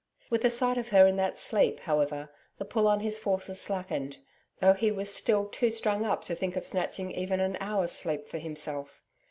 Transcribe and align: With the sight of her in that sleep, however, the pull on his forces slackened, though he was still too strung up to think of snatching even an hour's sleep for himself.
With 0.31 0.41
the 0.41 0.49
sight 0.49 0.79
of 0.79 0.89
her 0.89 1.05
in 1.05 1.15
that 1.17 1.37
sleep, 1.37 1.81
however, 1.81 2.31
the 2.57 2.65
pull 2.65 2.87
on 2.87 3.01
his 3.01 3.19
forces 3.19 3.61
slackened, 3.61 4.17
though 4.59 4.73
he 4.73 4.91
was 4.91 5.13
still 5.13 5.45
too 5.47 5.69
strung 5.69 6.05
up 6.07 6.23
to 6.23 6.33
think 6.33 6.55
of 6.55 6.65
snatching 6.65 7.11
even 7.11 7.39
an 7.39 7.55
hour's 7.61 7.91
sleep 7.91 8.27
for 8.27 8.39
himself. 8.39 9.03